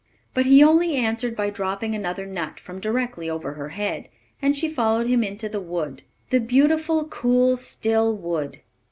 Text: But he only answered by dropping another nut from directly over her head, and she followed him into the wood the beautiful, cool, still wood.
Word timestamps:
But 0.33 0.47
he 0.47 0.63
only 0.63 0.95
answered 0.95 1.35
by 1.35 1.51
dropping 1.51 1.93
another 1.93 2.25
nut 2.25 2.59
from 2.59 2.79
directly 2.79 3.29
over 3.29 3.53
her 3.53 3.69
head, 3.69 4.09
and 4.41 4.57
she 4.57 4.67
followed 4.67 5.05
him 5.05 5.23
into 5.23 5.47
the 5.47 5.61
wood 5.61 6.01
the 6.31 6.39
beautiful, 6.39 7.05
cool, 7.05 7.55
still 7.55 8.11
wood. 8.17 8.61